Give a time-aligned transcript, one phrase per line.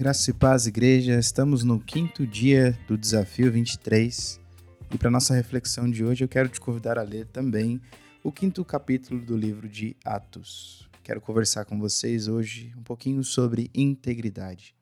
[0.00, 1.18] Graça e paz, igreja.
[1.18, 4.40] Estamos no quinto dia do desafio 23
[4.90, 7.78] e para nossa reflexão de hoje eu quero te convidar a ler também
[8.24, 10.88] o quinto capítulo do livro de Atos.
[11.02, 14.74] Quero conversar com vocês hoje um pouquinho sobre integridade.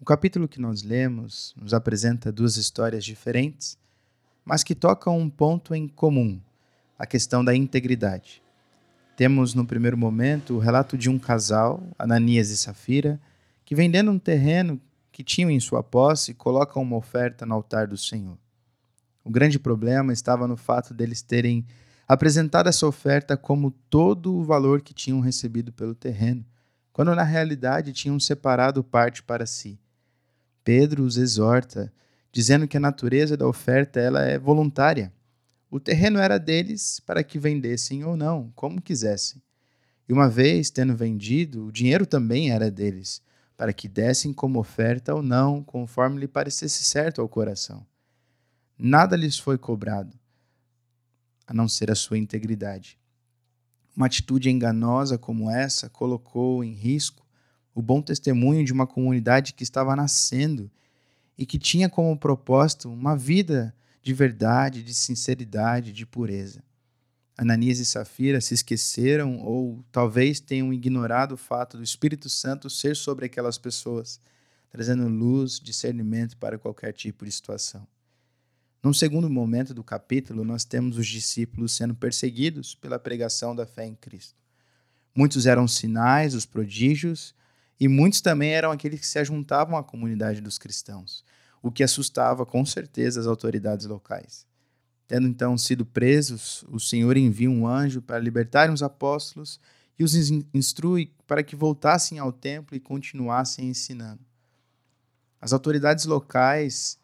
[0.00, 3.78] O capítulo que nós lemos nos apresenta duas histórias diferentes,
[4.44, 6.40] mas que tocam um ponto em comum:
[6.98, 8.42] a questão da integridade.
[9.16, 13.20] Temos no primeiro momento o relato de um casal, Ananias e Safira
[13.74, 17.96] que vendendo um terreno que tinham em sua posse, colocam uma oferta no altar do
[17.96, 18.38] Senhor.
[19.24, 21.66] O grande problema estava no fato deles terem
[22.06, 26.46] apresentado essa oferta como todo o valor que tinham recebido pelo terreno,
[26.92, 29.76] quando na realidade tinham separado parte para si.
[30.62, 31.92] Pedro os exorta,
[32.30, 35.12] dizendo que a natureza da oferta ela é voluntária.
[35.68, 39.42] O terreno era deles para que vendessem ou não, como quisessem.
[40.08, 43.20] E uma vez tendo vendido, o dinheiro também era deles
[43.56, 47.86] para que dessem como oferta ou não, conforme lhe parecesse certo ao coração.
[48.76, 50.18] Nada lhes foi cobrado,
[51.46, 52.98] a não ser a sua integridade.
[53.96, 57.24] Uma atitude enganosa como essa colocou em risco
[57.74, 60.70] o bom testemunho de uma comunidade que estava nascendo
[61.36, 66.62] e que tinha como propósito uma vida de verdade, de sinceridade, de pureza.
[67.36, 72.94] Ananias e Safira se esqueceram ou talvez tenham ignorado o fato do Espírito Santo ser
[72.94, 74.20] sobre aquelas pessoas,
[74.70, 77.86] trazendo luz, discernimento para qualquer tipo de situação.
[78.80, 83.86] Num segundo momento do capítulo, nós temos os discípulos sendo perseguidos pela pregação da fé
[83.86, 84.36] em Cristo.
[85.14, 87.34] Muitos eram sinais, os prodígios,
[87.80, 91.24] e muitos também eram aqueles que se ajuntavam à comunidade dos cristãos,
[91.62, 94.46] o que assustava com certeza as autoridades locais.
[95.06, 99.60] Tendo então sido presos, o Senhor envia um anjo para libertar os apóstolos
[99.98, 100.14] e os
[100.52, 104.20] instrui para que voltassem ao templo e continuassem ensinando.
[105.40, 106.98] As autoridades locais,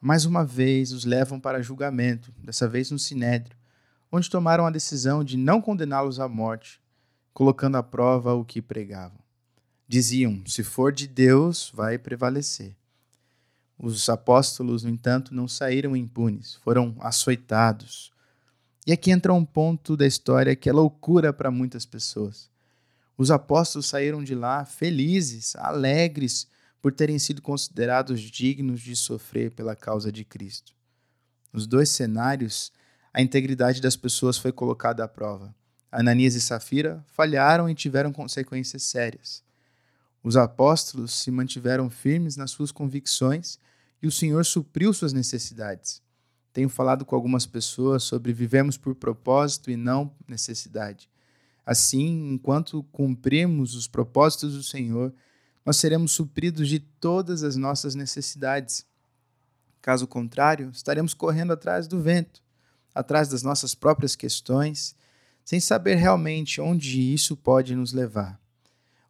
[0.00, 3.56] mais uma vez, os levam para julgamento, dessa vez no Sinédrio,
[4.10, 6.80] onde tomaram a decisão de não condená-los à morte,
[7.32, 9.18] colocando à prova o que pregavam.
[9.86, 12.74] Diziam: se for de Deus, vai prevalecer.
[13.78, 18.10] Os apóstolos, no entanto, não saíram impunes, foram açoitados.
[18.86, 22.48] E aqui entra um ponto da história que é loucura para muitas pessoas.
[23.18, 26.46] Os apóstolos saíram de lá felizes, alegres
[26.80, 30.72] por terem sido considerados dignos de sofrer pela causa de Cristo.
[31.52, 32.70] Nos dois cenários,
[33.12, 35.54] a integridade das pessoas foi colocada à prova.
[35.90, 39.42] Ananias e Safira falharam e tiveram consequências sérias.
[40.26, 43.60] Os apóstolos se mantiveram firmes nas suas convicções
[44.02, 46.02] e o Senhor supriu suas necessidades.
[46.52, 51.08] Tenho falado com algumas pessoas sobre vivemos por propósito e não necessidade.
[51.64, 55.14] Assim, enquanto cumprimos os propósitos do Senhor,
[55.64, 58.84] nós seremos supridos de todas as nossas necessidades.
[59.80, 62.42] Caso contrário, estaremos correndo atrás do vento,
[62.92, 64.96] atrás das nossas próprias questões,
[65.44, 68.44] sem saber realmente onde isso pode nos levar.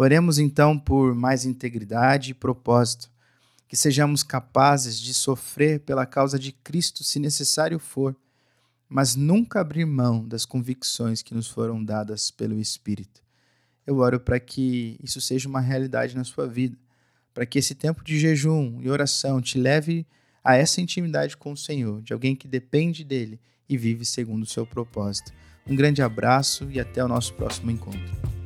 [0.00, 3.10] Oremos então por mais integridade e propósito,
[3.66, 8.14] que sejamos capazes de sofrer pela causa de Cristo se necessário for,
[8.88, 13.24] mas nunca abrir mão das convicções que nos foram dadas pelo Espírito.
[13.84, 16.78] Eu oro para que isso seja uma realidade na sua vida,
[17.34, 20.06] para que esse tempo de jejum e oração te leve
[20.44, 24.48] a essa intimidade com o Senhor, de alguém que depende dele e vive segundo o
[24.48, 25.32] seu propósito.
[25.66, 28.37] Um grande abraço e até o nosso próximo encontro.